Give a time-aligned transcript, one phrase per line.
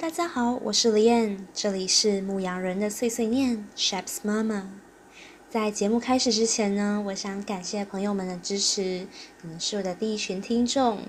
[0.00, 4.62] 大家好，我是李燕，这里是牧羊人的碎碎念 s h e p s Mama。
[5.50, 9.06] 在节目开始之前呢，我想感谢朋友们的支持，
[9.42, 11.00] 你们是我的第一群听众。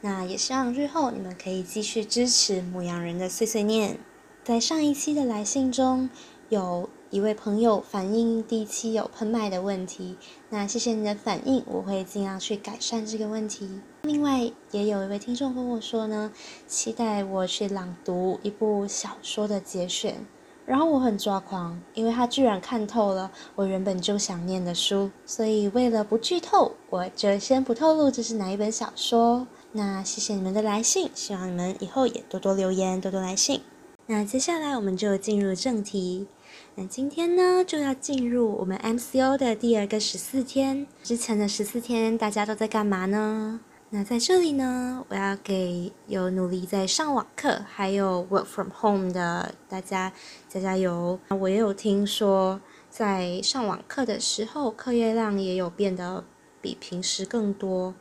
[0.00, 3.98] 那也希望日后你们可以继续支持牧羊人的碎碎念。
[4.42, 6.10] 在上一期的来信中，
[6.48, 10.16] 有一位朋友反映第一期有喷麦的问题，
[10.50, 13.80] 那谢谢你的反应，我会尽量去改善这个问题。
[14.02, 16.32] 另外，也有一位听众跟我说呢，
[16.66, 20.26] 期待我去朗读一部小说的节选，
[20.66, 29.46] 然后我很抓狂，因为他居然看透了我原本就想念的书，所以为了不剧透，我就先不透露这是哪一本小说。
[29.70, 33.60] 那谢谢你们的来信，希望你们以后也多多留言，多多来信。
[34.06, 36.26] 那接下来我们就进入正题。
[36.76, 40.88] 那今天呢，就要进入我们 MCO 的第二个十四天。
[41.04, 43.60] 之前的十四天，大家都在干嘛呢？
[43.90, 50.12] 那在这里呢，我要给有努力在上网课，还有 work from home 的大家
[50.48, 51.20] 加加油。
[51.28, 56.24] 我也有听说，在上网课的时候，课业量也有变得
[56.60, 57.94] 比平时更多。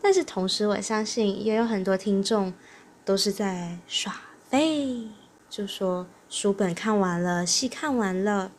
[0.00, 2.54] 但是同时，我相信也有很多听众
[3.04, 4.14] 都是在耍
[4.48, 5.08] 废，
[5.50, 8.52] 就说书本看完了，戏看完了。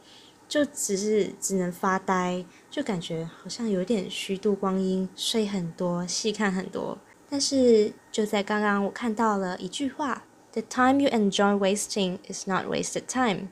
[0.50, 6.98] 就只是只能发呆，就感觉好像有点虚度光阴，睡很多，戏看很多。
[7.30, 10.24] 但是就在刚刚，我看到了一句话
[10.54, 13.50] ：“The time you enjoy wasting is not wasted time。”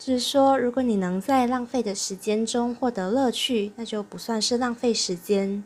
[0.00, 5.62] 就是说，如果你能在浪费的时间中获得乐趣，那就不算是浪费时间。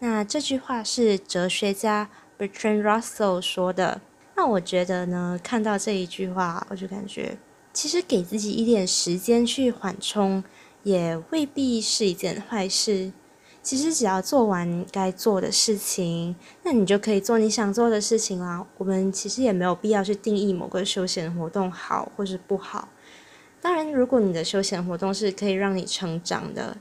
[0.00, 4.00] 那这句话是哲学家 Bertrand Russell 说的。
[4.36, 7.38] 那我觉得呢，看到这一句话，我就感觉。
[7.72, 10.44] 其实给自己一点时间去缓冲，
[10.82, 13.12] 也未必是一件坏事。
[13.62, 18.64] 其实只要做完该做的事情，那你就可以做你想做的事情啦。
[18.78, 22.88] 我们其实也没有必要去定义某个休闲活动好或是不好。
[23.60, 26.76] 当然，如果你的休闲活动是可以让你成长的，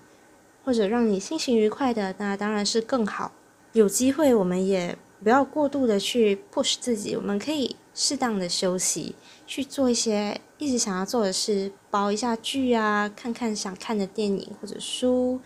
[0.64, 3.32] 或者让你心情愉快的，那当然是更好。
[3.74, 9.16] 有机会，我们也不要过度的去 push 自己，我们可以适当的休息，
[9.48, 10.40] 去做一些。
[10.60, 15.42] 一直想要做的事煲一下剧啊，看看想看的电影或者书，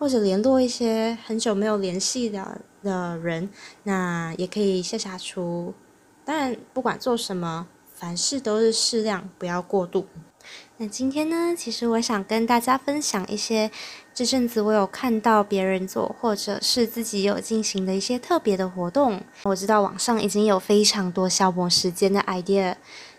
[0.00, 3.48] 或者联络一些很久没有联系的的人，
[3.84, 5.72] 那也可以下下厨。
[6.24, 10.06] 当然，不管做什么，凡事都是适量，不要过度。
[10.76, 13.70] 那今天呢，其实我想跟大家分享一些
[14.14, 19.20] 这阵子我有看到别人做，或者是自己有进行的一些特别的活动。
[19.42, 22.76] 我知道网上已经有非常多消磨时间的 idea。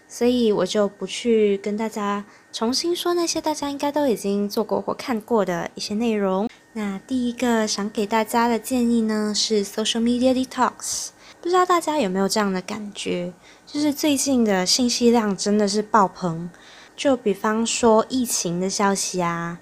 [0.07, 2.23] 所以我就不去跟大家
[2.53, 6.47] 重新说那些大家应该都已经做过或看过的一些内容。
[6.73, 11.09] 那第一个想给大家的建议呢是 social media detox。
[11.41, 13.33] 不知道大家有没有这样的感觉？
[13.65, 16.49] 就是最近的信息量真的是爆棚。
[16.95, 19.59] 就比方说疫情的消息啊，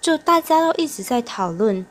[0.00, 1.84] 就大家都一直在讨论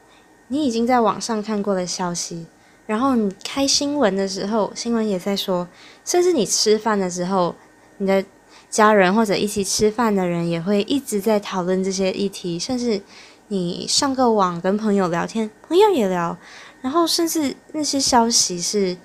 [0.48, 2.46] 你已经在网上看过的消息，
[2.86, 5.68] 然后你开新闻的时候，新闻也在说，
[6.06, 7.56] 甚至你吃饭的时候。
[8.00, 8.24] 你的
[8.70, 13.02] 家人或者一起吃饭的人也会一直在讨论这些议题，甚至
[13.48, 16.38] 你上个网跟朋友聊天，朋友也聊，
[16.82, 18.96] 然后甚至那些消息是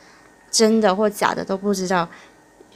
[0.50, 2.06] 真的或假的都不知道，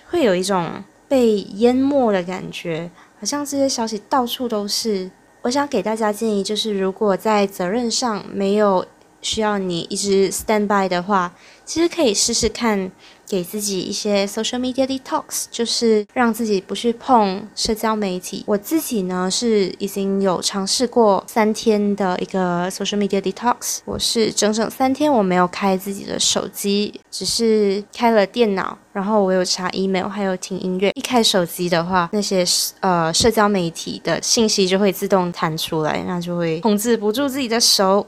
[0.08, 5.10] 会有一种被淹没的感觉，好像这些消息到处都是。
[5.46, 8.84] 我想给大家建议，就是如果在责任上没有
[9.22, 11.32] 需要你一直 stand by 的话，
[11.64, 12.90] 其实可以试试看。
[13.28, 18.44] 给自己一些 social media detox，就是让自己不去碰社交媒体。
[18.46, 30.90] 我自己呢是已经有尝试过三天的一个 social media detox，我是整整三天我没有开自己的手机，只是开了电脑，然后我有查 email，还有听音乐。
[30.94, 32.44] 一开手机的话，那些
[32.80, 38.06] 呃社交媒体的信息就会自动弹出来，那就会控制不住自己的手。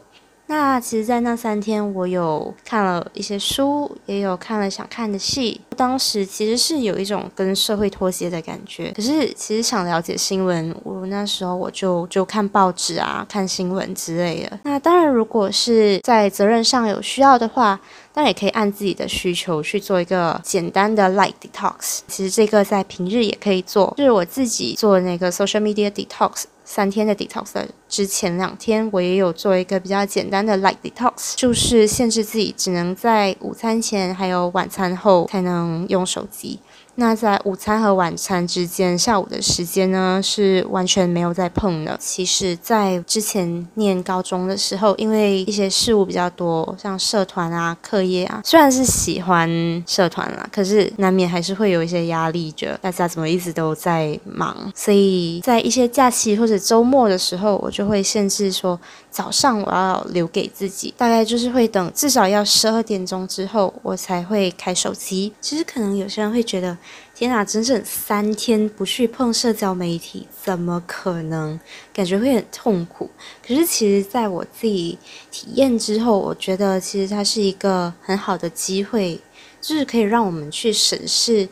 [0.50, 5.60] 那其实，在那三天，我有看了一些书，也有看了想看的戏。
[5.76, 8.90] 当时其实是有一种跟社会脱节的感觉。
[8.96, 14.58] 可是，其实想了解新闻，我那时候我就就看报纸啊，看新闻之类的。
[14.62, 17.78] 那当然，如果是在责任上有需要的话，
[18.14, 22.00] 当然也可以按自己的需求去做一个简单的 light detox。
[22.08, 26.44] 其实这个在平日也可以做，就是我自己做那个 social media detox。
[26.70, 36.60] 三天的 detox 之前两天，我也有做一个比较简单的 light detox，就是限制自己只能在午餐前还有晚餐后才能用手机。
[37.00, 41.96] 那在午餐和晚餐之间，下午的时间呢是完全没有在碰的。
[42.00, 49.48] 其实，在之前念高中的时候，因为一些事务比较多，像社团啊、课业啊，虽然是喜欢
[49.86, 54.72] 社团啦，可是难免还是会有一些压力，觉得大家怎么一直都在忙。
[54.74, 58.76] 所以在一些假期或者周末的时候，我就会限制说，
[59.18, 65.32] 早上我要留给自己，大概就是会等至少要十二点钟之后，我才会开手机。
[65.40, 66.78] 其实可能有些人会觉得。
[67.16, 71.58] 天啊，整整三天不去碰社交媒体，怎么可能？
[71.92, 73.10] 感觉会很痛苦。
[73.44, 74.96] 可是其实，在我自己
[75.28, 79.20] 体验之后，我觉得其实它是一个很好的机会，
[79.60, 81.48] 就是可以让我们去审视，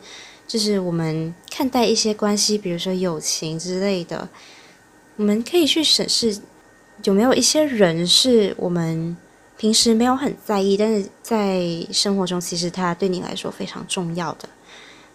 [0.47, 4.29] 就是我们看待一些关系，比如说友情之类的，
[5.17, 6.39] 我们可以去审视
[7.03, 9.15] 有没有一些人是我们
[9.57, 11.61] 平时没有很在意，但是在
[11.91, 14.49] 生活中其实他对你来说非常重要的。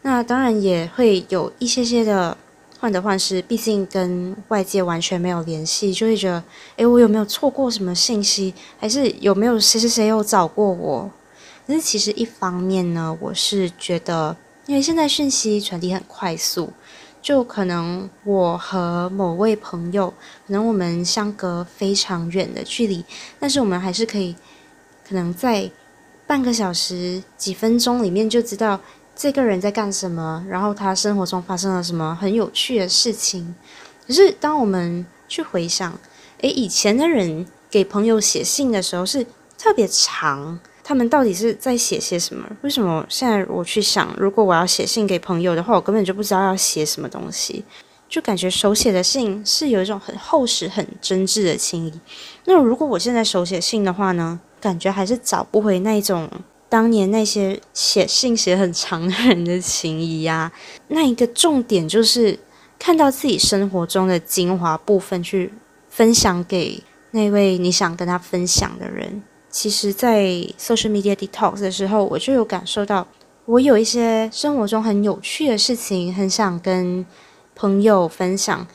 [0.03, 2.37] 那当然也会有一些些的
[2.81, 6.43] 患得患失，毕竟跟外界完全没有联系，就会觉得，
[6.77, 8.53] 诶，我有没有错过什么信息？
[8.81, 11.11] 还是有没有谁谁谁有找过我？
[11.65, 14.37] 但是其实一方面呢，我是觉得，
[14.67, 16.73] 因为现在讯息传递很快速，
[17.23, 20.13] 就可能我和某位朋友，
[20.47, 23.05] 可能我们相隔非常远的距离，
[23.39, 24.35] 但是我们还是可以，
[25.09, 25.71] 可能在
[26.27, 28.81] 半个小时、几分钟里面就知道。
[29.15, 30.43] 这个人在干什么？
[30.49, 33.55] 然后他生活中发生了什么很有趣的事情？
[34.07, 35.93] 可是当我们去回想，
[36.39, 39.27] 诶，以前的人给朋友写信的时候是
[39.59, 40.59] 特别长，
[40.93, 42.47] 他们到底是在写些什么？
[42.61, 47.65] 为什么现在我去想，如果我要写信给朋友的话，我根本就不知道要写什么东西，
[48.11, 52.01] 就感觉手写的信是有一种很厚实、很真挚的情谊。
[52.45, 54.39] 那如果我现在手写信的话呢？
[54.61, 56.29] 感觉还是找不回那种。
[56.69, 60.53] 当年那些写信写很长的人的情谊呀，
[60.89, 62.39] 那一个重点就是
[62.79, 65.55] 看到自己生活中的精华部分，去
[65.89, 69.23] 分享给那位你想跟他分享的人。
[69.53, 70.25] 其实，在
[70.59, 73.07] social media detox 的时候，我就有感受到，
[73.45, 77.07] 我有一些生活中很有趣的事情，很想跟
[77.55, 78.67] 朋友分享，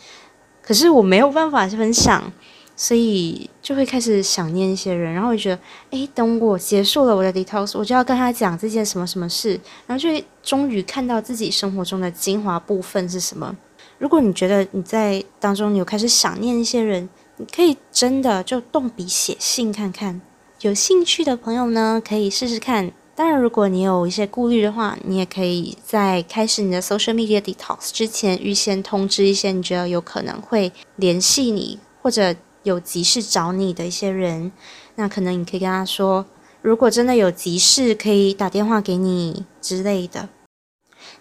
[0.62, 2.32] 可是我没有办法分享。
[2.80, 5.60] 所以就会开始想念一些人，然后就觉得，
[5.90, 13.58] 哎，等我结束了我的 detox，我就要跟他讲这件什么什么事，然后就会终于看到自己生活中的精华部分是什么。
[13.98, 20.22] 如果你觉得你在当中有开始想念一些人，你可以真的就动笔写信看看。
[20.62, 22.92] 有兴趣的朋友呢，可以试试看。
[23.16, 32.36] 当然，如果你有一些顾虑的话，你也可以在开始你的 social media detox 之前，预先通知一些你觉得有可能会联系你或者。
[32.64, 34.52] 有急事找你的一些人，
[34.96, 36.26] 那可能你可以跟他说，
[36.62, 40.28] 如果真的有急事，可以打电话给你之类的。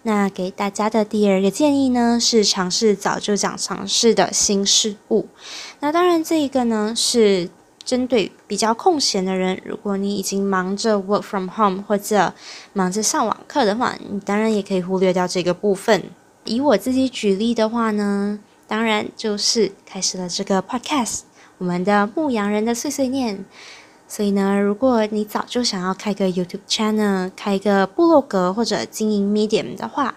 [0.02, 5.28] 那给大家的第二个建议呢，是尝试早就想尝试的新事物。
[5.78, 7.48] 那当然，这一个呢是
[7.86, 9.58] 针对比较空闲的人。
[9.64, 12.34] 如果你已经忙着 work from home 或者
[12.74, 16.02] 忙着上网课的话，你当然也可以忽略掉这个部分。
[16.44, 21.20] 以我自己举例的话呢，当然就是开始了这个 podcast。
[21.58, 23.44] 我们的牧羊人的碎碎念，
[24.06, 30.16] 所以呢，如果你早就想要开个 YouTube channel，开一个部落格或者经营 Medium 的话，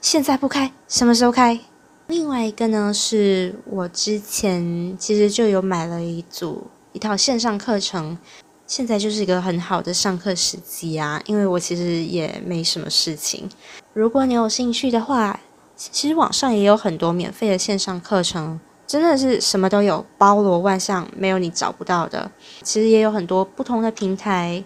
[0.00, 1.58] 现在不开，什么时候开？
[2.06, 8.16] 另外一个呢，是我之前其实就有买了一组一套线上课程，
[8.66, 13.48] 现在就是一个很好的上课时机啊，因为我其实也没什么事情。
[13.94, 15.40] 如果你有兴趣的话，
[15.74, 18.60] 其实网上也有很多免费的线上课程。
[18.84, 22.30] 真的是什么都有，包罗万象，没有你找不到的。
[22.62, 24.62] 其实也有很多不同的平台，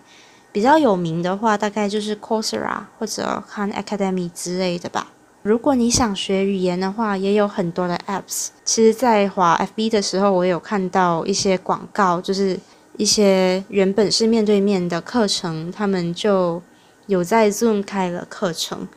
[0.51, 5.13] 比较有名的话，大概就是 Coursera 或者 Khan Academy 之类的吧。
[5.47, 8.49] 如果你想学语言的话，也有很多的 apps。
[8.65, 12.59] 其实，在华 FB 的时候，我有看到一些广告，就是
[12.97, 16.61] 一些原本是面对面的课程，他们就
[17.07, 18.89] 有在 Zoom 开了课程，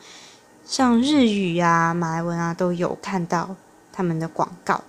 [0.66, 3.56] 像日语啊、马来文啊都有看到
[3.92, 4.82] 他们的广告。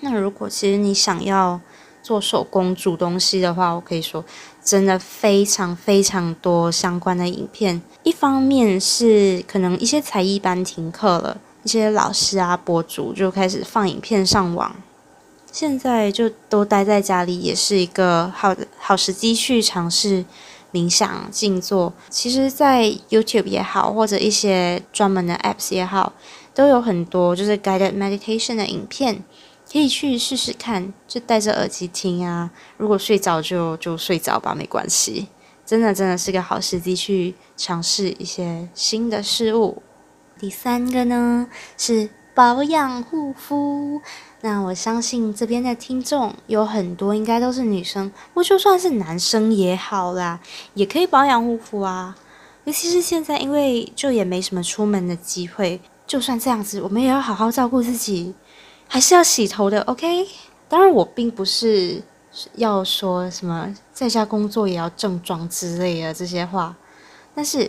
[0.00, 1.60] 那如果其实你想要
[2.04, 4.22] 做手工煮东西的话，我可以说
[4.62, 7.80] 真的非常非常多相关的影片。
[8.02, 14.76] 一方面是可能一些才艺班停课了，一些老师啊博主就开始放影片上网，
[15.50, 20.26] 现在就都待在家里，也是一个好好时机去尝试
[20.70, 21.90] 冥想静坐。
[22.10, 26.12] 其实，在 YouTube 也好，或者一些专门的 Apps 也好，
[26.54, 29.24] 都有很多就是 guided meditation 的影片。
[29.72, 32.50] 可以去试试看，就戴着耳机听啊。
[32.76, 35.28] 如果睡着就就睡着吧，没关系。
[35.66, 39.82] 真的真的是个好时机去尝试一些新的事物。
[40.38, 44.02] 第三个呢是保养护肤。
[44.42, 50.38] 那我相信这边的听众有很多应该都是女生，或就算是男生也好啦，
[50.74, 52.14] 也可以保养护肤啊。
[52.64, 58.34] 尤其是现在，因为就也没什么出门的机会，就算这样子，我们也要好好照顾自己，
[58.94, 59.80] 还是要洗头的。
[59.80, 60.24] OK，
[60.68, 62.00] 当然我并不是
[62.54, 66.72] 要说什么在家工作也要正装之类的这些话，
[67.34, 67.68] 但是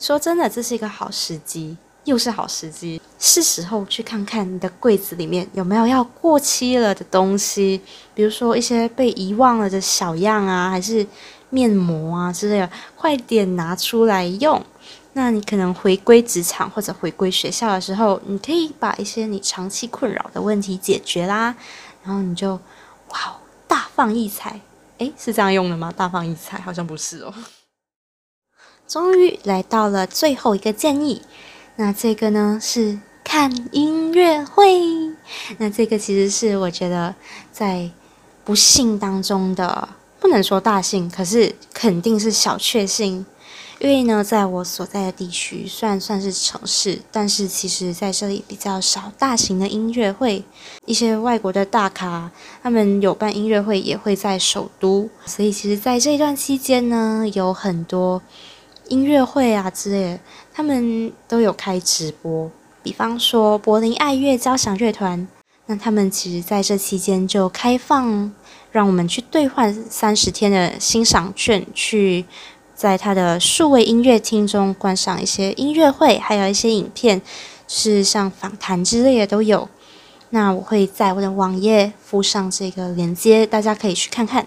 [0.00, 1.76] 说真的，这是一个好时机。
[2.04, 7.82] 又是好时机，是时候去看看你的柜子里面有没有要过期了的东西，
[8.14, 11.04] 比如说一些被遗忘了的小样啊，还是
[11.50, 14.64] 面膜啊之类的，快点拿出来用。
[15.18, 21.56] 那你可能回归职场或者回归学校的时候，你可以把一些你长期困扰的问题解决啦，
[22.04, 22.52] 然后你就
[23.08, 24.60] 哇，大放异彩。
[24.98, 25.90] 诶，是这样用的吗？
[25.96, 27.32] 大放异彩好像不是哦。
[28.86, 31.22] 终于来到了最后一个建议。
[31.76, 34.82] 那这个呢是看音乐会，
[35.56, 37.14] 那这个其实是我觉得
[37.50, 37.90] 在
[38.44, 39.88] 不幸当中的
[40.20, 43.24] 不能说大幸，可是肯定是小确幸，
[43.78, 50.42] 因为呢，在我所在的地区虽然算是城市，但是其实在这里比较少大型的音乐会，
[50.86, 52.30] 一些外国的大咖
[52.62, 58.22] 他们有办音乐会也会在首都，所以其实在这一段期间呢，有很多。
[58.88, 60.20] 音乐会啊之类的，
[60.54, 62.48] 他们都有开直播。
[62.84, 65.26] 比方说柏林爱乐交响乐团，
[65.66, 68.32] 那他们其实在这期间就开放，
[68.70, 72.24] 让我们去兑换三十天的欣赏券，去
[72.76, 77.20] 在他的数位音乐厅中观赏一些音乐会，还有一些影片，
[77.66, 79.68] 是像访谈之类的都有。
[80.30, 84.46] 那我会在我的网页附上这个链接，大家可以去看看。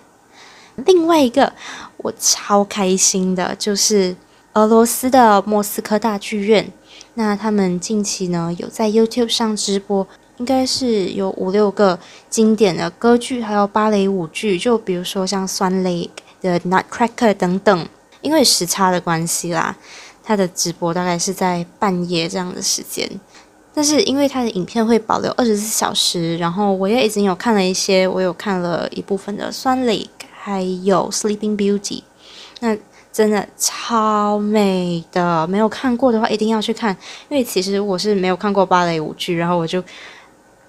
[0.86, 1.52] 另外一个
[1.98, 4.16] 我超开心的就是。
[4.54, 6.74] 俄罗斯的莫斯科大剧院，
[7.14, 10.06] 那他们近期呢有在 YouTube 上直播，
[10.38, 11.98] 应该是有五六个
[12.32, 16.10] 经典的歌剧，还有芭蕾舞剧，就比如说像《酸雷》
[16.44, 17.88] 的《Nutcracker》等等。
[18.22, 19.76] 因为时差的关系啦，
[20.24, 23.10] 他的直播大概是在半夜这样的时间，
[23.74, 31.80] 但是因为他的影片会保留二十四小时，然后我也已经有看了一些，我有看了一部分的《酸 Lake》，还有《Sleeping Beauty》，
[32.60, 32.78] 那。
[33.12, 36.96] 真的超美的，没有看过的话一定要去看。
[37.28, 39.84] 因为其实我是没有看过芭蕾舞剧，然后我就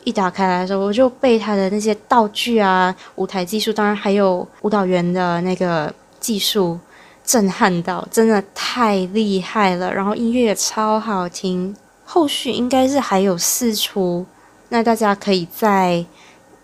[0.04, 6.80] 一打开来的时候，我就被他的那些道具啊、舞台技术，当然还有舞蹈员的那个技术
[7.24, 9.92] 震撼到，真的太厉害了。
[9.92, 11.74] 然后音乐也超好听，
[12.04, 14.26] 后续应该是还有四出，
[14.70, 16.04] 那大家可以在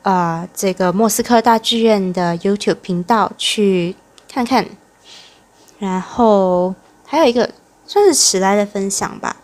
[0.02, 3.96] 啊这个莫斯科大剧院的 YouTube 频道去
[4.28, 4.66] 看看。
[5.78, 7.50] 然后还有一个
[7.86, 9.36] 算是迟来的分享吧。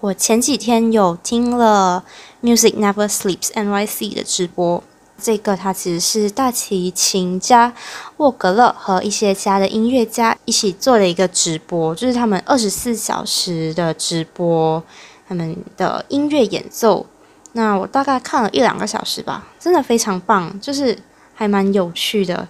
[0.00, 2.04] 我前几天有听了
[2.40, 4.84] Music Never Sleeps NYC 的直播，
[5.20, 7.74] 这个它其实是大提琴家
[8.18, 14.82] 沃格勒和一些家的音乐家一起做的一个直播，就是他们二十四小时的直播，
[15.28, 17.04] 他们的音乐演奏。
[17.52, 20.96] 那我大概看了一两个小时吧，真的非常棒，就是
[21.34, 22.46] 还蛮有趣的。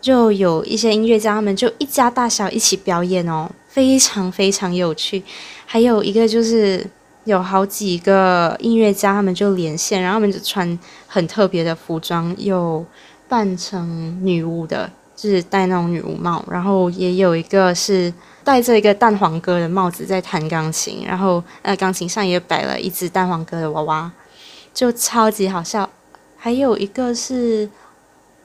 [0.00, 5.22] 就有一些音乐家，他们就一家大小一起表演哦，非常非常有趣。
[5.64, 6.84] 还有一个就是
[7.24, 12.84] 有好几个音乐家，他们就连线，然后他们就穿很特别的服装，又
[13.28, 16.44] 扮成女巫的，就是戴那种女巫帽。
[16.50, 18.12] 然后也有一个是
[18.42, 24.10] 戴着一个蛋黄哥的帽子在弹钢琴，然后呃钢琴上也摆了一只蛋黄哥的娃娃，
[24.74, 25.88] 就超级好笑。
[26.36, 27.68] 还有一个是。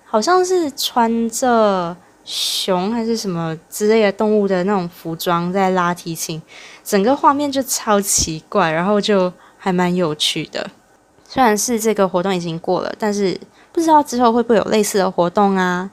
[0.10, 1.94] 好像是穿着
[2.30, 6.42] 熊还是什么之类的动物的那种服装在拉提琴，
[6.84, 10.70] 整个画面就超奇怪，然后就还蛮有趣的。
[11.26, 13.40] 虽然是这个活动已经过了，但是
[13.72, 15.90] 不知道之后会不会有类似的活动啊？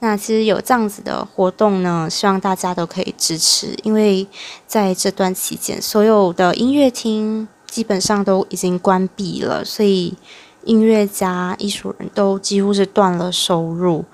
[0.00, 4.28] 那其实有这样子的活动呢，希望大家都可以支持，因为
[4.66, 10.14] 在这段期间，所有的音乐厅基本上都已经关闭了，所以。
[10.64, 14.04] 音乐家、艺术人都几乎是断了收入，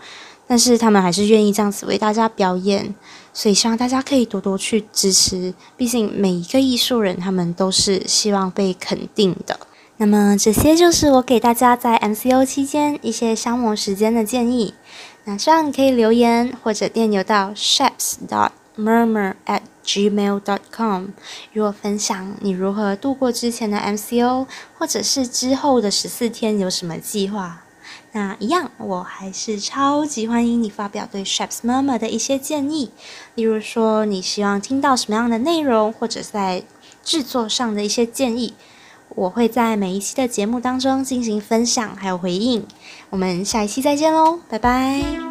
[0.48, 2.94] 但是他们还是愿意这样子为大家表演，
[3.32, 5.54] 所以希望大家可以多多去支持。
[5.76, 9.60] 毕竟每一个艺术人，他们都是希望被肯定的。
[9.98, 14.74] 那么这些就是我给大家在 MCO 期间一些消磨时间的建议。
[15.24, 21.08] 那希望你可以留言或者电邮到 shapes dot murmur at gmail dot com
[21.52, 24.46] 与我分享你如何度过之前的 MCO，
[24.78, 27.64] 或者是之后的十四天有什么计划。
[28.12, 32.90] 那一样，我还是超级欢迎你发表对 Shaps 妈妈的一些建议，
[33.34, 36.64] 例如说你希望听到什么样的内容，或者在
[37.04, 38.54] 制作上的一些建议，
[39.10, 42.66] 我会在每一期的节目当中进行分享还有回应。
[43.10, 45.27] 我们下一期再见喽，拜拜。